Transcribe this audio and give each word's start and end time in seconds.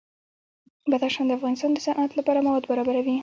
بدخشان 0.91 1.25
د 1.27 1.31
افغانستان 1.37 1.71
د 1.73 1.77
صنعت 1.85 2.11
لپاره 2.19 2.43
مواد 2.45 2.63
برابروي. 2.71 3.17